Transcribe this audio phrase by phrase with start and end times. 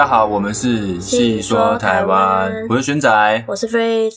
[0.00, 4.10] 大家好，我们是细说台湾，我是玄仔，我是 Free。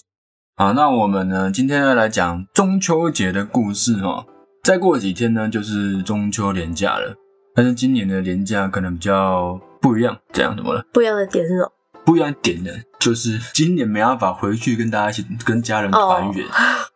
[0.55, 4.25] 好，那我们呢，今天要来讲中秋节的故事哦。
[4.63, 7.13] 再过几天呢，就是中秋连假了，
[7.53, 10.85] 但是今年的连假可能比较不一样，这样怎么了？
[10.93, 11.69] 不一样的点是什么？
[12.05, 16.47] 不一样点呢，就是今年没办法回去跟大家一起跟家人团圆，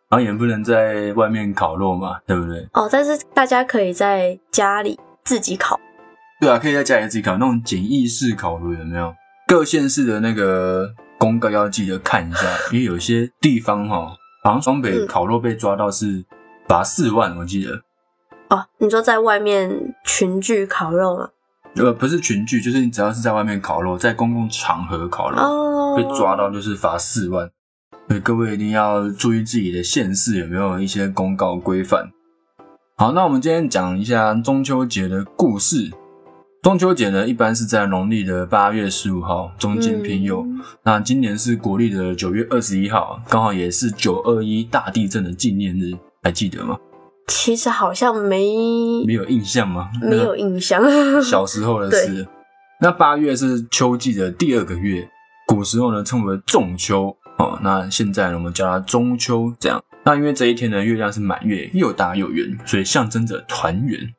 [0.08, 2.66] 然后也不能在外面烤肉嘛，对不对？
[2.72, 5.78] 哦，但是大家可以在家里自己烤。
[6.40, 9.14] 对啊，可以在家里自己烤那种简易式烤炉，有没有？
[9.48, 16.24] 各县市的那个公告要记得看一下，因为有些地方哈，好像双北烤肉被抓到是
[16.68, 17.82] 罚四万，我记得。
[18.50, 21.30] 哦，你说在外面群聚烤肉吗？
[21.76, 27.50] 呃，不是群聚，就是你只要是在外面烤肉，在公共场合烤肉被抓到，就是罚四万。
[28.08, 32.12] 所以各位一定要注意自己的县市有没有一些公告规范。
[32.96, 35.92] 好，那我们今天讲一下中秋节的故事。
[36.64, 40.46] 中秋节呢，一般是在农历的八月十五号，中间偏右。
[40.84, 46.78] 那今年是国历的九月二十一号，刚好也是九二一大地震的纪念日，还记得吗？
[47.28, 49.90] 其实好像没没有印象吗？
[50.02, 50.82] 没有 印象，
[51.22, 52.28] 小时候的事。
[52.82, 55.08] 那八月是秋季的第二个月，
[55.48, 57.58] 古时候呢称为仲秋哦。
[57.62, 59.54] 那现在呢，我们叫它中秋。
[59.60, 64.14] 这样，那因为这一天呢，月亮是满月，又大又圆，所以象征着团圆。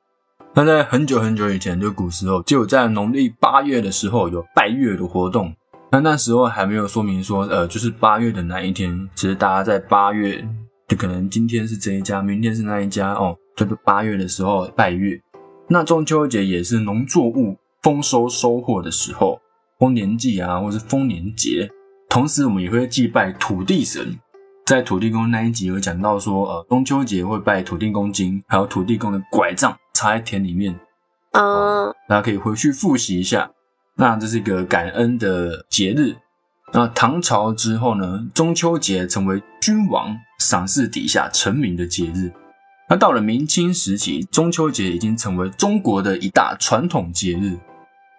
[0.58, 5.54] 那在很久很久以前，就古时候，就有在农历八月的时候有拜月的活动。
[5.92, 10.44] 那那时候还没有说明说，呃，就是八月的哪一天，只是大家在八月，
[10.88, 15.16] 就可能今天是这一家，明天是那一家哦，就是八月的时候拜月。
[15.68, 19.40] 那中秋节也是农作物丰收收获的时候，
[19.78, 21.70] 丰年祭啊，或是丰年节。
[22.08, 24.18] 同时，我们也会祭拜土地神。
[24.68, 30.78] 在土地公那一集有讲到说，呃，中秋节会拜土地公金，还有土地公的拐杖插在田里面，
[31.32, 33.50] 嗯，大家可以回去复习一下。
[33.96, 36.16] 那这是一个感恩的节日。
[36.74, 42.30] 那唐朝之后呢，中秋节成为君王赏赐底下臣民的节日。
[42.90, 47.56] 那到了明清时期，中秋节已经成为中国的一大传统节日。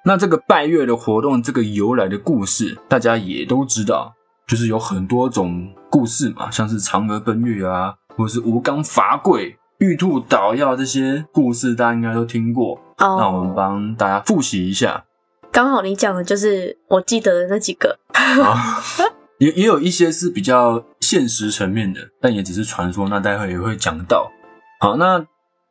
[0.03, 4.15] 那这个拜月的活动，这个由来的故事，大家也都知道。
[4.49, 12.81] 就是有很多种故事嘛，像是嫦娥奔月啊，或者是吴刚伐桂、玉兔捣药这些故事，大家应该都听过。
[12.97, 15.05] 那我们帮大家复习一下。
[15.51, 17.99] 刚好你讲的就是我记得的那几个。
[19.37, 23.07] 也也有一些是比较现实层面的，但也只是传说。
[23.07, 24.31] 那待会也会讲到。
[24.79, 25.23] 好，那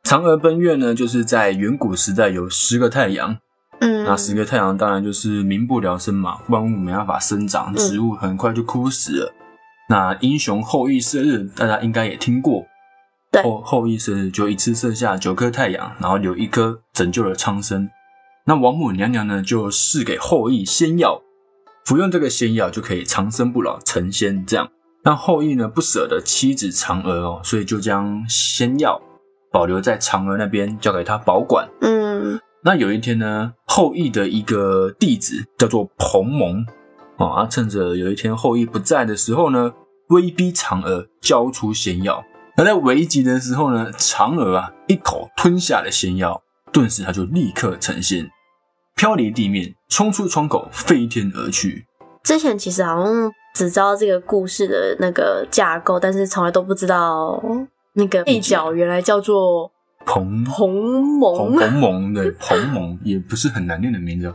[0.05, 3.37] 嫦娥奔月呢，就是在远古时代有十个太阳。
[3.81, 9.33] 嗯，那十个太阳当然就是民不聊生嘛，万物没办法生长，植物很快就枯死了。
[9.87, 12.65] 那英雄后羿射日，大家应该也听过。
[13.43, 17.89] 后后羿射日就一次射下九颗太阳，然后留一颗拯救了苍生。
[18.45, 21.21] 那王母娘娘呢，就赐给后羿仙药，
[21.85, 24.45] 服用这个仙药就可以长生不老，成仙。
[24.45, 24.69] 这样，
[25.03, 28.99] 那后羿呢不舍得妻子嫦娥哦，所以就将仙药
[29.51, 31.69] 保留在嫦娥那边，交给她保管。
[31.81, 32.39] 嗯。
[32.61, 36.65] 那有一天呢，后羿的一个弟子叫做彭蒙，
[37.17, 39.71] 啊，趁着有一天后羿不在的时候呢，
[40.09, 42.21] 威逼嫦娥交出仙药。
[42.57, 46.41] 而在危急的时候呢，嫦娥啊一口吞下了仙药，
[46.73, 48.29] 顿时他就立刻成仙，
[48.93, 51.85] 飘离地面，冲出窗口，飞天而去。
[52.23, 57.41] 之前其实好像只知道这个故事的那个架构，但是从来都不知道
[57.93, 59.71] 那个配角原来叫做。
[60.05, 64.33] 彭彭蒙，彭蒙的彭蒙 也不是很难念的名字。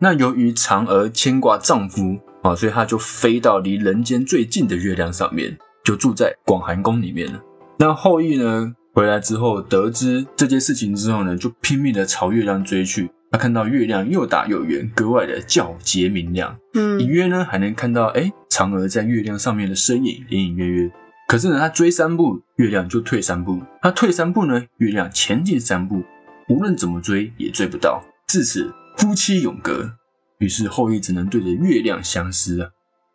[0.00, 7.40] 那由于嫦娥牵挂丈夫啊，所以她就飞到离人间最近的月亮上面，就住在广寒宫里面了。
[7.78, 13.10] 那后羿呢，回来之后得知这件事情之后呢，就拼命的朝月亮追去。
[13.30, 16.56] 他看到月亮又大又圆，格外的皎洁明亮。
[16.74, 20.90] 嗯，隐约呢还能看到哎，嫦娥在月亮上面的身影，隐隐约约。
[21.28, 26.02] 可是呢，他追三步，月亮就退三步；他退三步呢，月亮前进三步。
[26.48, 28.02] 无论怎么追，也追不到。
[28.26, 29.90] 至此，夫妻永隔。
[30.38, 32.70] 于是后羿只能对着月亮相思啊。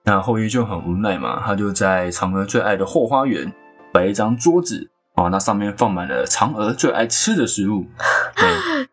[0.05, 3.51] 那后羿就很无奈嘛，他就在嫦娥最爱的后花园
[3.91, 7.87] 摆一张桌子啊，那上面放满了嫦娥最爱吃的食物。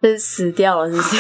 [0.00, 1.16] 对， 死掉了，是不是？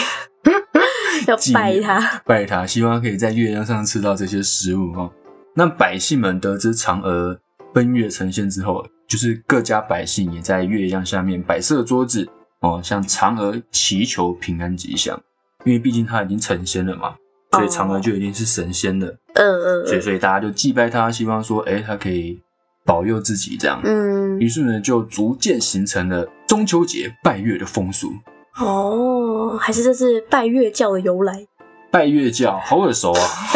[1.26, 5.10] 要拜他， 拜他，希望可以在月亮上吃到这些食物啊。
[5.54, 7.38] 那百姓们得知嫦娥。
[7.72, 12.28] 奔月成仙之后，就是各家百姓也在月亮下面摆设桌子
[12.60, 15.20] 哦，向嫦娥祈求平安吉祥。
[15.64, 17.14] 因为毕竟她已经成仙了嘛，
[17.52, 19.06] 所以嫦娥就已经是神仙了。
[19.34, 19.86] 嗯嗯。
[19.86, 22.40] 所以所以大家就祭拜她，希望说，哎，她可以
[22.84, 23.80] 保佑自己这样。
[23.84, 24.38] 嗯。
[24.40, 28.12] 于是呢，就逐渐形成了中秋节拜月的风俗。
[28.58, 31.46] 哦，还是这是拜月教的由来？
[31.90, 33.20] 拜月教，好耳熟啊！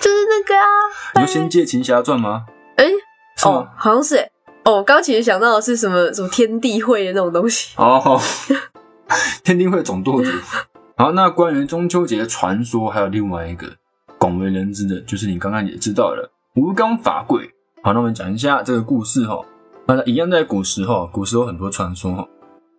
[0.00, 2.46] 就是那个啊，你说《仙界奇侠传》吗？
[2.76, 2.86] 哎、
[3.44, 4.30] 是哦？，好像是哎、
[4.64, 7.74] 哦，我刚其实想到的是什么什么天地会的那种东西。
[7.80, 8.20] 哦，
[9.42, 10.30] 天地会总舵主。
[10.96, 13.66] 好，那关于中秋节的传说，还有另外一个
[14.18, 17.50] 广为人知的，就是你刚刚也知道了吴刚伐桂。
[17.82, 19.44] 好，那我们讲一下这个故事哈。
[19.86, 22.26] 那一样在古时候，古时候很多传说哈。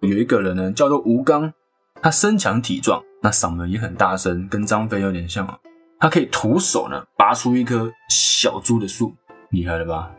[0.01, 1.53] 有一个人呢，叫做吴刚，
[2.01, 5.57] 他身强体壮，那嗓门也很大声，跟张飞有点像啊。
[5.99, 9.13] 他可以徒手呢拔出一棵小株的树，
[9.51, 10.11] 厉害了吧？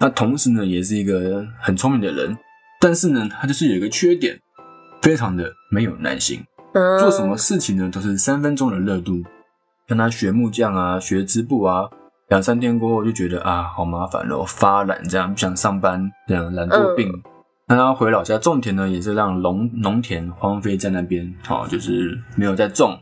[0.00, 2.36] 那同时呢，也是一个很聪明的人，
[2.80, 4.38] 但是呢，他就是有一个缺点，
[5.00, 6.42] 非常的没有耐心，
[6.74, 9.22] 嗯，做什么事情呢都是三分钟的热度。
[9.88, 11.88] 像他学木匠啊，学织布啊，
[12.28, 17.10] 两三天过后就觉得啊，好麻烦了，发懒，这样不想上班，这样懒惰病。
[17.68, 22.98] 那他回老家种田呢，也是让农农田荒废在那边，好、就是没有在种。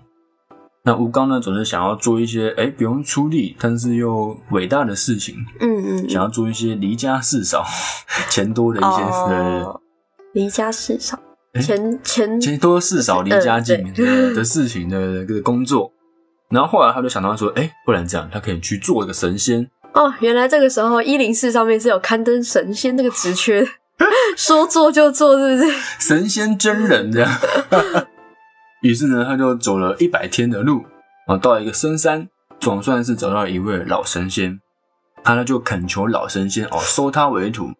[0.85, 7.65] 那吴刚呢，总是想要做一些哎不用出力，但是又伟大的事情，嗯嗯，想要做一些离家事少、
[8.29, 9.35] 钱多的一些事。
[9.65, 9.81] 哦，
[10.33, 11.17] 离家事少，
[11.63, 13.95] 钱钱钱多事少离家近
[14.35, 15.93] 的事情的这个工作。
[16.51, 19.71] 然后后来他就想到说，哎，不然这样，他可以去做一个神仙。
[19.95, 23.65] 哦，原来这个时候一零四上面是有刊登神仙这个职缺，
[24.37, 25.77] 说做就做，是不是？
[26.05, 27.31] 神仙真人这样。
[28.83, 30.85] 于是呢，他就走了一百天的路，
[31.27, 32.29] 啊，到了一个深山，
[32.61, 34.61] 总算是找到一位老神仙。
[35.25, 37.71] 他呢就恳求老神仙哦收他为徒。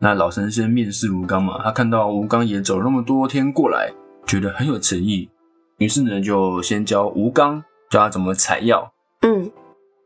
[0.00, 3.90] 那老神仙面试吴刚嘛，他看到吴刚也走了那么多天过来，
[4.26, 5.30] 觉得很有诚意，
[5.78, 8.92] 于是呢就先教吴刚教他怎么采药。
[9.22, 9.50] 嗯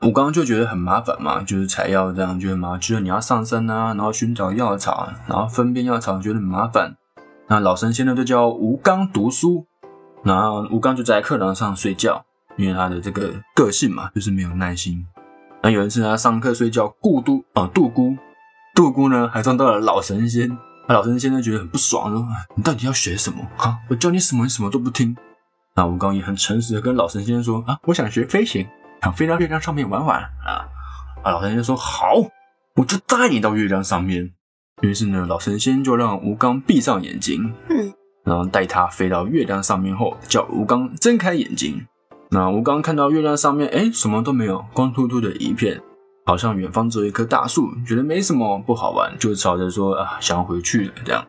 [0.03, 6.95] 吴刚就觉得很麻烦嘛，就是采药这样觉得很麻烦，觉得你要上山啊，然后寻找药草，然后分辨药草，觉得很麻烦。
[7.49, 9.67] 那老神仙呢就教吴刚读书，
[10.25, 12.25] 然后吴刚就在课堂上睡觉，
[12.57, 15.07] 因为他的这个个性嘛，就是没有耐心。
[15.63, 18.17] 那有一次他上课睡觉，顾都啊杜姑，
[18.75, 20.49] 杜姑呢还撞到了老神仙，
[20.89, 22.27] 那老神仙呢觉得很不爽，说
[22.57, 23.79] 你到底要学什么啊？
[23.89, 25.17] 我教你什么你什么都不听。
[25.77, 28.67] 那吴刚也很诚实的跟老神仙说啊，我想学飞行。
[29.03, 30.65] 想飞到月亮上面玩玩啊！
[31.23, 32.15] 啊，老神仙说好，
[32.77, 34.33] 我就带你到月亮上面。
[34.81, 37.93] 于是呢，老神仙就让吴刚闭上眼睛，嗯，
[38.25, 41.87] 然后带他飞到月亮上面后，叫吴刚睁开眼睛。
[42.31, 45.81] 那吴刚看到月亮上面，哎，什么都没有，光秃秃的一片，
[46.27, 51.25] 好像远方只有一棵大树，觉得没什么不好玩，就吵着说啊，想要回去了这样。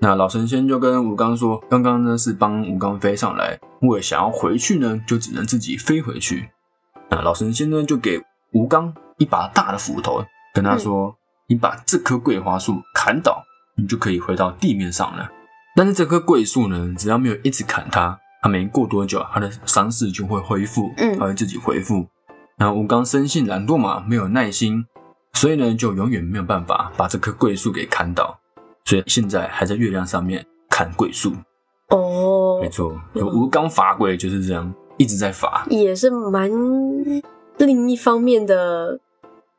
[0.00, 6.50] 那老神仙就跟吴刚说，刚刚呢是帮吴刚飞上来，为了想要回去呢，就只能自己飞回去。
[7.08, 8.20] 那老神仙呢，就给
[8.52, 11.16] 吴刚一把大的斧头，跟他说
[11.46, 13.42] ：“你把这棵桂花树砍倒，
[13.76, 15.30] 你就可以回到地面上了。
[15.74, 22.06] 但是这棵桂树呢，只要没有一直砍它，它没过多久，它的伤势就会恢复，嗯它会自己恢复。
[22.58, 24.84] 那吴刚生性懒惰嘛，没有耐心，
[25.32, 28.38] 所以呢，就永远没有办法把这棵桂树给砍倒，
[28.84, 31.32] 所以现在还在月亮上面砍桂树。
[31.88, 35.64] 哦没，错，有吴刚伐桂就是这样，一直在伐。
[35.68, 36.50] 也是蛮
[37.58, 39.00] 另一方面的，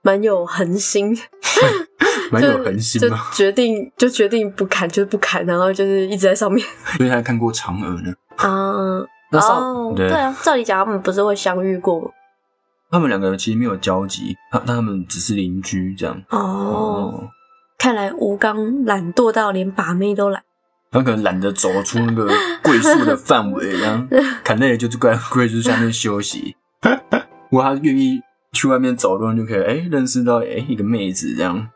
[0.02, 1.18] 蛮有恒心，
[2.34, 3.18] 蛮有恒心就嘛。
[3.32, 6.66] 就决定就决定不砍，就是不砍，然后就是一直在上面
[7.00, 8.14] 因为他还看过嫦娥呢。
[8.38, 9.06] 啊。
[9.34, 12.08] 那上、哦，对对啊，照理讲他们不是会相遇过吗？
[12.92, 16.22] 他们两个其实没有交集，他但他们只是邻居这样。
[16.30, 17.28] 哦，
[17.80, 20.44] 看来吴刚懒惰到连把妹都懒。
[20.92, 24.06] 他可能懒得走出那个桂树的范围，然后
[24.46, 26.56] 砍累了就在桂树下面休息。
[27.50, 28.20] 如果他愿意
[28.52, 31.68] 去外面走路，就可以哎、认识到哎、一个妹子这样。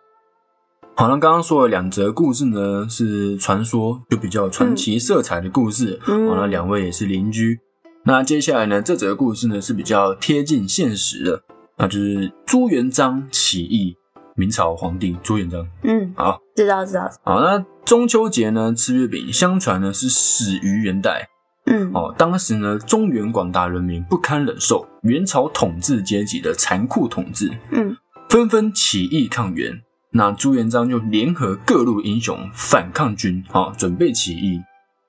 [1.00, 6.00] 好，那刚刚说的两则故事呢，是传说，就比较有传奇色彩的故事。
[6.08, 7.60] 嗯好，那两位也是邻居。
[8.04, 11.44] 那接下来呢，这则故事呢是比较贴近现实的，
[11.78, 13.96] 那就是朱元璋起义，
[14.36, 15.64] 明朝皇帝朱元璋。
[15.84, 17.08] 嗯，好，知道知道。
[17.24, 21.28] 好，那中秋节呢吃月饼，相传呢是始于元代。
[21.68, 27.96] 嗯，哦，当时呢中原广大人民不堪忍受元朝统治阶级的残酷统治，嗯
[28.30, 29.84] 纷纷起义抗元。
[30.12, 34.62] 那朱元璋就联合各路英雄反抗军，啊、准备起义。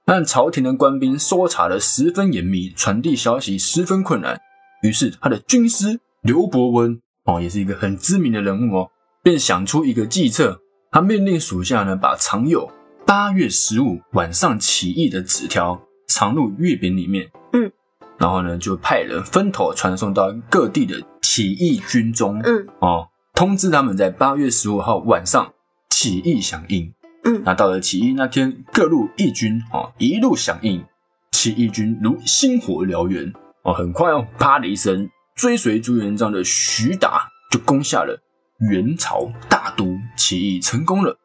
[0.04, 4.40] 但朝廷的官兵搜查的十分严密，传递消息十分困难。
[4.82, 8.90] 于是他的军师刘伯温，哦，也是一个很知名的人物哦，
[9.22, 10.60] 便想出一个计策。
[10.90, 12.70] 他命令属下呢，把藏有
[13.06, 17.30] 八月十五晚上起义的纸条藏入月饼里面。
[17.52, 17.70] 嗯，
[18.16, 22.40] 然后呢，就派人分头传送到各地的起义军中。
[22.42, 25.54] 嗯哦，通知他们在八月十五号晚上
[25.90, 26.92] 起义响应。
[27.22, 30.84] 嗯那到了起义那天，各路义军哦一路响应，
[31.30, 38.20] 起义军如星火燎原，哦，很快哦，啪的一声，追随朱元璋的徐达就攻下了
[38.72, 41.16] 元朝大都，起义成功了。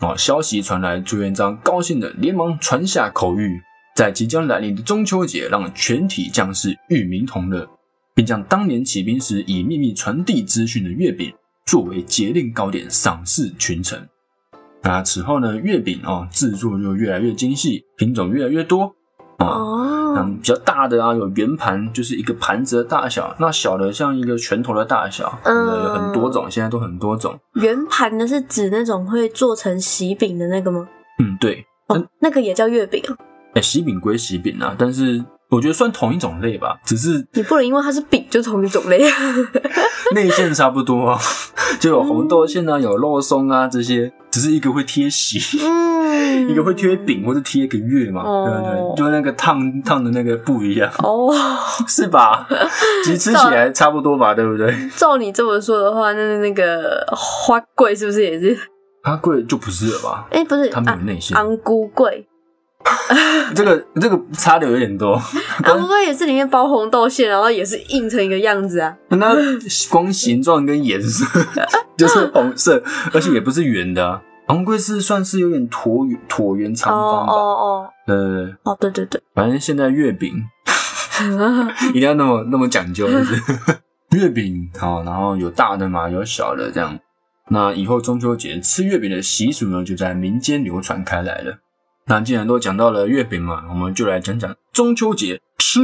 [0.00, 3.60] 哦，消息传来，朱元璋高兴的连忙传下口谕，
[3.94, 7.70] 在即将来临的中秋节，让全体将士与民同乐，
[8.16, 11.32] 并将当年起兵时以秘密传递资讯的月饼
[11.72, 14.06] 作为节令糕点赏赐群臣。
[14.82, 18.94] 那此后呢，月饼哦制作就越来越精细，品种越来越多。
[19.38, 27.34] 哦，嗯，比较大的啊，有圆盘，就是一个盘子的大小；那小的像一个拳头的大小，嗯有很多种，现在都很多种。
[27.54, 30.86] 圆盘的是指那种会做成喜饼的那个吗？
[31.20, 33.16] 嗯，对，哦，那个也叫月饼啊。
[33.54, 39.04] 哎、喜饼归喜饼啊，但是我觉得算同一种类吧，只是你不能因为它是饼就同一种类。
[40.14, 41.18] 内馅差不多啊，
[41.78, 45.38] 就有红豆馅啊，有肉松啊这些，只是一个会贴喜。
[45.64, 48.96] 嗯， 一个会贴饼，或者贴个月嘛，哦对不对？
[48.96, 51.32] 就那个烫烫的那个不一样，哦。
[51.86, 52.46] 是吧？
[53.04, 54.74] 其实吃起来差不多吧，对不对？
[54.96, 58.58] 照你这么说的话，那那个花桂是不是也是？
[59.04, 60.26] 花贵就不是了吧？
[60.30, 62.26] 哎、不是，它没有啊内馅，昂菇桂，
[63.54, 65.20] 这个这个差的有点多。
[65.64, 68.96] 昂菇桂也是里面包红豆馅，然后也是印成一个样子啊。
[69.08, 69.34] 那
[69.90, 71.24] 光形状跟颜色
[71.96, 74.22] 就是红色，而且也不是圆的、啊。
[74.46, 77.32] 昂贵是算是有点椭圆椭圆长哦方吧？
[77.32, 80.42] 哦哦，哦，对对对，反正现在月饼
[81.94, 83.40] 一定要那么那么讲究，就是
[84.10, 86.98] 月饼好，然后有大的嘛，有小的这样。
[87.48, 91.58] 那以后中秋节吃月饼的习俗呢，就在民间流传开来了。
[92.06, 95.80] 那既然都讲到了月饼嘛，我们就来讲讲中秋节吃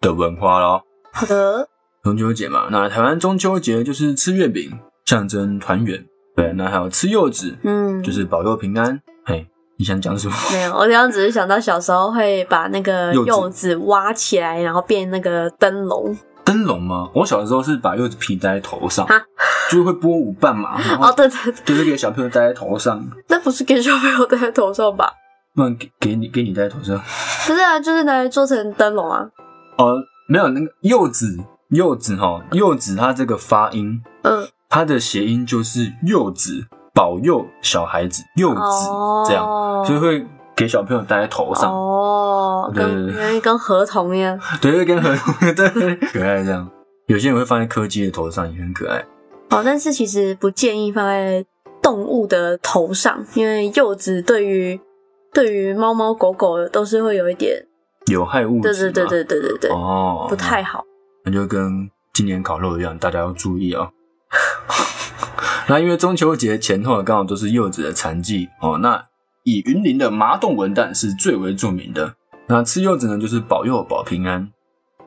[0.00, 0.82] 的文化咯。
[1.12, 1.68] 好的，
[2.02, 4.70] 中秋节嘛，那台湾中秋节就是吃月饼，
[5.04, 6.04] 象征团圆。
[6.36, 9.00] 对，那还有吃柚子，嗯，就是保佑平安。
[9.24, 9.46] 嘿，
[9.78, 10.34] 你想讲什么？
[10.52, 16.16] 没有，我刚刚只是想到小时候会把那个柚子挖起来，然后变那个灯笼。
[16.44, 17.08] 灯笼吗？
[17.12, 19.20] 我小时候是把柚子皮戴在头上哈，
[19.68, 25.12] 就是会拨五瓣嘛，然哦，后对对对，就是给小朋友戴在头上，那不是给小朋友戴在头上吧？
[25.56, 26.96] 不然给给你给你戴在头上。
[27.46, 29.26] 不是啊，就是拿来做成灯笼啊。
[29.78, 29.96] 哦，
[30.28, 31.36] 没有那个柚子，
[31.70, 41.72] 柚子哈，柚子它这个发音，嗯，它的谐音就是柚子，保佑小孩子柚子、哦这样，所以会给小朋友戴在头上。
[41.72, 44.38] 哦，对跟跟合同一样。
[44.60, 46.68] 对，会跟很对可爱这样。
[47.06, 49.04] 有些人会放在柯基的头上，也很可爱。
[49.50, 51.44] 哦，但是其实不建议放在
[51.80, 54.80] 动物的头上，因为柚子对于
[55.32, 57.66] 对于猫猫狗狗都是会有一点，
[58.10, 60.84] 有害物质对对对嘛对对对对，哦，不太好。
[61.24, 63.90] 那就跟今年烤肉一样，大家要注意哦。
[65.68, 69.04] 那因为中秋节前后刚好都是柚子的产季哦，那
[69.44, 72.14] 以云林的麻洞文旦是最为著名的。
[72.48, 74.48] 那吃柚子呢，就是保佑保平安。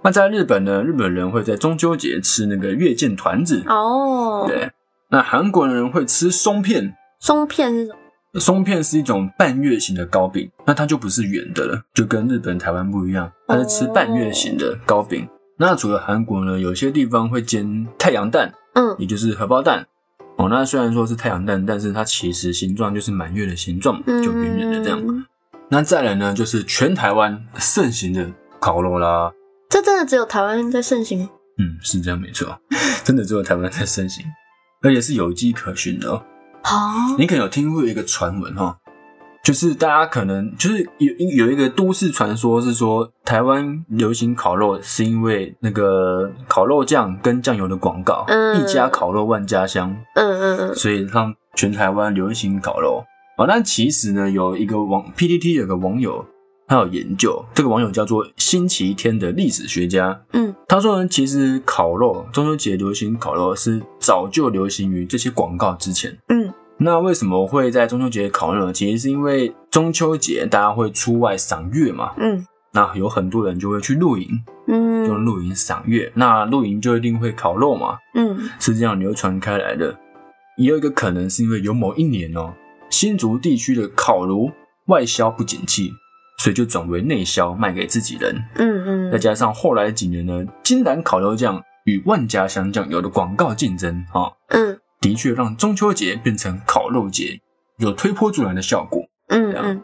[0.01, 4.69] 那在日本呢，日本人会在中秋节吃那个月见团子，哦，对。
[5.09, 7.99] 那韩国人会吃松片，松片是什么？
[8.35, 15.27] 松片是一种半月形的糕饼，那它就不是圆的了，就跟日本、台湾不一样，它是吃半月形的糕饼。
[15.57, 19.87] 那除了韩国呢，有些地方会煎太阳蛋，嗯，也就是荷包蛋。
[20.37, 25.01] 哦，那虽然说是太阳蛋，但是它其实形状就是满月的形状，就圆圆的这样。
[25.05, 25.25] 嗯
[25.71, 28.27] 那再来呢，就是全台湾盛行的
[28.59, 29.31] 烤肉啦。
[29.69, 31.29] 这真的只有台湾在盛行吗？
[31.59, 32.59] 嗯，是这样没错，
[33.05, 34.25] 真的只有台湾在盛行，
[34.81, 36.23] 而且是有迹可循的哦。
[36.63, 38.77] 啊，你可能有听过一个传闻哈，
[39.43, 48.59] 就是大家可能就是有有一个都市传说是说，台湾流行烤肉是因为那个烤肉酱跟酱油的广告，嗯。
[48.59, 53.03] 一家烤肉万家香，嗯嗯嗯，所以让全台湾流行烤肉。
[53.37, 56.25] 啊，那其实呢，有一个网 PPT 有个网友，
[56.69, 66.15] 他有研究，这个网友叫做星期天的历史学家，嗯，他说呢，其实烤肉中秋节流行烤肉是早就流行于这些广告之前。
[66.27, 68.71] 嗯，那为什么会在中秋节烤肉呢？
[68.71, 74.29] 其实是因为中秋节大家会出外赏月嘛，嗯那有很多人就会去露营，
[74.67, 76.11] 嗯用露营赏月。
[76.13, 79.97] 那露营就一定会烤肉嘛，嗯是这样流传开来的。
[80.55, 82.53] 也有一个可能是因为有某一年哦，
[82.91, 84.51] 新竹地区的烤炉
[84.85, 85.91] 外销不景气，
[86.39, 88.35] 所以就转为内销卖给自己人。
[88.55, 97.39] 嗯嗯，再加上后来几年呢，金兰烤肉酱与万家香酱油的广告竞争啊、嗯的确让中秋节变成烤肉节，
[97.77, 99.01] 有推波助澜的效果。
[99.29, 99.81] 嗯嗯，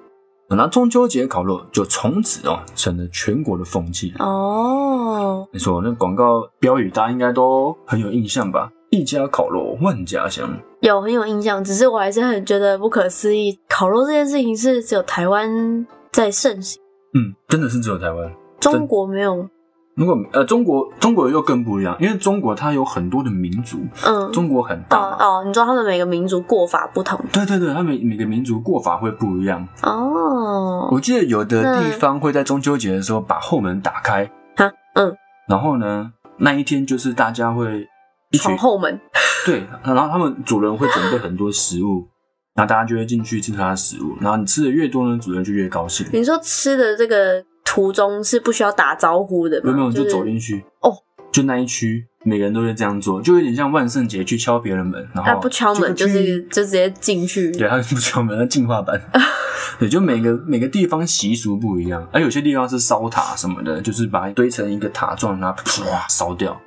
[0.50, 4.14] 那中秋节烤肉就从此哦成了全国的风气。
[4.20, 8.70] 哦，没错，那广告标语大家应该都很有印象吧？
[8.90, 10.50] 一家烤肉万家香。
[10.82, 16.82] 有很有印象，只是我还是很觉得不可思议，烤肉这件事情是只有台湾在盛行，
[17.14, 18.32] 嗯，真的是只有台湾。
[18.62, 19.50] 中国没有。
[19.98, 24.98] 如果呃中国中国又更不一样，因为中国它有很多的民族，嗯，中国很大。
[24.98, 29.68] 哦哦，你说他们每个民族过法不同对对对，他们每个民族过法会不一样。
[29.84, 30.88] 哦。
[30.90, 34.24] 我记得有的地方会在中秋节的时候把后门打开，
[34.56, 35.14] 哈，嗯，
[35.50, 37.86] 然后呢，那一天就是大家会
[38.32, 38.98] 一后门。
[39.46, 42.08] 对，然后他们主人会准备很多食物，
[42.56, 46.08] 然后大家就会进去吃他的食物，然后你吃的越多呢，主人就越高兴。
[46.14, 49.72] 你说吃的这个途中是不需要打招呼的吗？
[49.72, 50.92] 有没有就就是走进去哦，
[51.34, 57.52] 就那一区，每个人都会这样做，就有点像万圣节去敲别人门，然后啊，不敲门就是就直接进去。
[57.52, 59.02] 对，他不敲门，他进化版。
[59.78, 66.58] 对，就每个每个地方习俗不一样，而有些地方是烧塔什么的，就是把它堆成一个塔状，然后唰烧掉。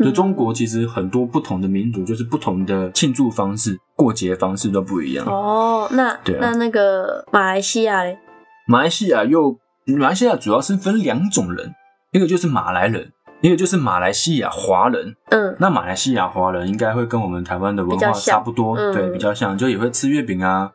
[0.00, 5.24] 就嗯中国其实很多不同的民族，就是不同的庆祝方式、过节方式都不一样。
[5.26, 8.18] 哦，那对啊那那个马来西亚嘞？
[8.66, 9.56] 马来西亚又，
[9.98, 11.74] 马来西亚主要是分两种人，
[12.12, 15.14] 一个就是马来人，一个就是马来西亚华人。
[15.30, 20.70] 嗯，那马来西亚华人应该会跟我们台湾的文化差不多，嗯对，比较像，就也会吃月饼啊，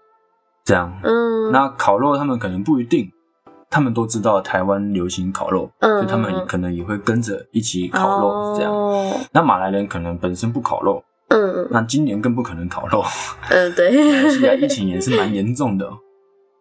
[0.63, 0.91] 这样。
[1.03, 3.10] 嗯，那烤肉他们可能不一定，
[3.69, 8.72] 他们都知道台湾流行烤肉，嗯所以他们也可能也会跟着一起烤肉这样。
[8.72, 13.03] 哦，那马来人可能本身不烤肉，嗯那今年更不可能烤肉。
[13.50, 15.89] 嗯，马来西亚，疫情也是蛮严重的。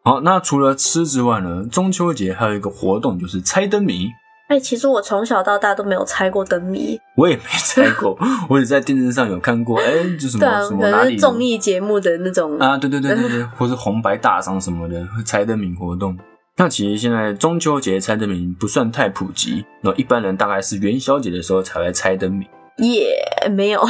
[0.03, 4.09] 好，那除了吃之外呢，中秋节还有一个活动就是猜灯谜。
[4.49, 8.15] 哎，其实我从小到大都没有猜过灯谜，我也没猜过，
[8.51, 16.15] 我只在电视上有看过，哎、就什么什么哪里综艺节目的那种，啊，对对对对对，或是红白大赏什么的猜灯谜活动。
[16.57, 22.47] 那其实现在中秋节猜灯谜不算太普及，那一般人大概是元宵节的时候才会猜灯谜。
[22.79, 23.81] 也没有，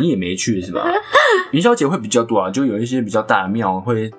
[0.00, 0.84] 你也没去是吧？
[1.52, 4.10] 元宵节会比较多啊，就有一些比较大的庙会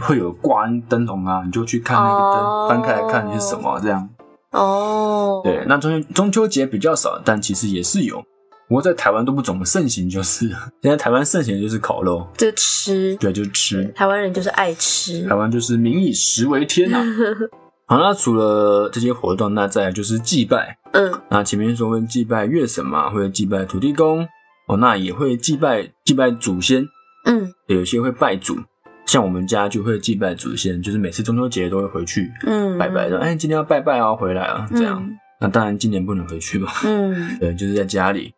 [0.00, 4.08] 会有挂灯笼啊，你就去看那个灯，哦翻开来看是什么这样。
[4.52, 8.22] 哦，对，那中秋中秋节比较少，但其实也是有。
[8.70, 13.84] 不过在台湾都不怎么盛行，就是了 现在台湾盛行的就是烤肉，就吃，对，就是吃。
[13.96, 17.04] 台湾人就是爱吃台，湾就是民以食为天啊。
[17.86, 20.78] 好，那除了这些活动，那再来就是祭拜。
[20.92, 24.22] 嗯那前面说会祭拜月神嘛，会祭拜土地公
[24.68, 26.86] 哦，那也会祭拜祭拜祖先，
[27.26, 28.56] 嗯有些会拜祖。
[29.04, 33.18] 像我们家就会祭拜祖先，就是每次中秋节都会回去嗯，拜拜的。
[33.18, 35.02] 哎，今天要拜拜哦，回来啊，这样。
[35.04, 38.30] 嗯那当然今年不能回去嘛，嗯 对，就是在家里，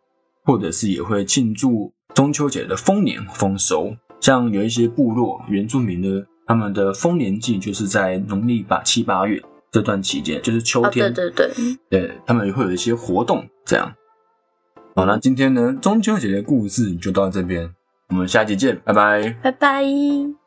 [0.43, 3.95] 或者是也会庆祝中秋节的丰年丰收。
[4.19, 11.51] 像有一些部落原住民的，他们的丰年祭就是在农历八七八月这段期间，就是秋哦，对天，对对，
[11.89, 13.93] 对他们也会有一些活动这样。
[14.95, 17.73] 好，那今天呢中秋节的故事就到这边，
[18.09, 19.35] 我们下期见，拜拜。
[19.41, 20.42] 拜拜。